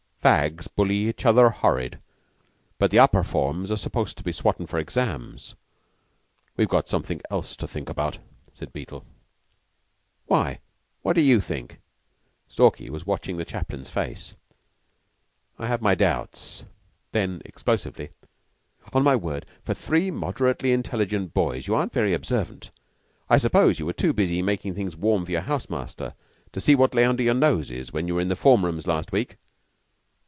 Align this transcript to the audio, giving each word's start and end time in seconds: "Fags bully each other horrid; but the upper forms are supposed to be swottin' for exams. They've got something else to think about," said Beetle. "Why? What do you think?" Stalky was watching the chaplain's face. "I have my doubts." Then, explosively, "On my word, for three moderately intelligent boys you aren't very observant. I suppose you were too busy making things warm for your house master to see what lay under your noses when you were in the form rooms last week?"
"Fags 0.23 0.67
bully 0.67 1.09
each 1.09 1.25
other 1.25 1.49
horrid; 1.49 1.97
but 2.77 2.91
the 2.91 2.99
upper 2.99 3.23
forms 3.23 3.71
are 3.71 3.75
supposed 3.75 4.19
to 4.19 4.23
be 4.23 4.31
swottin' 4.31 4.67
for 4.67 4.77
exams. 4.77 5.55
They've 6.55 6.69
got 6.69 6.87
something 6.87 7.21
else 7.31 7.55
to 7.55 7.67
think 7.67 7.89
about," 7.89 8.19
said 8.53 8.71
Beetle. 8.71 9.03
"Why? 10.27 10.59
What 11.01 11.13
do 11.13 11.21
you 11.21 11.41
think?" 11.41 11.79
Stalky 12.47 12.87
was 12.91 13.07
watching 13.07 13.37
the 13.37 13.45
chaplain's 13.45 13.89
face. 13.89 14.35
"I 15.57 15.65
have 15.65 15.81
my 15.81 15.95
doubts." 15.95 16.65
Then, 17.13 17.41
explosively, 17.43 18.11
"On 18.93 19.03
my 19.03 19.15
word, 19.15 19.47
for 19.63 19.73
three 19.73 20.11
moderately 20.11 20.71
intelligent 20.71 21.33
boys 21.33 21.65
you 21.65 21.73
aren't 21.73 21.93
very 21.93 22.13
observant. 22.13 22.69
I 23.27 23.39
suppose 23.39 23.79
you 23.79 23.87
were 23.87 23.91
too 23.91 24.13
busy 24.13 24.43
making 24.43 24.75
things 24.75 24.95
warm 24.95 25.25
for 25.25 25.31
your 25.31 25.41
house 25.41 25.67
master 25.67 26.13
to 26.51 26.59
see 26.59 26.75
what 26.75 26.93
lay 26.93 27.05
under 27.05 27.23
your 27.23 27.33
noses 27.33 27.91
when 27.91 28.07
you 28.07 28.13
were 28.13 28.21
in 28.21 28.29
the 28.29 28.35
form 28.35 28.63
rooms 28.63 28.85
last 28.85 29.11
week?" 29.11 29.37